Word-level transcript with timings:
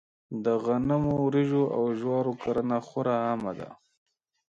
د 0.43 0.45
غنمو، 0.65 1.13
وريجو 1.25 1.63
او 1.75 1.83
جوارو 1.99 2.33
کرنه 2.43 2.77
خورا 2.87 3.15
عامه 3.27 3.51
ده. 3.59 3.69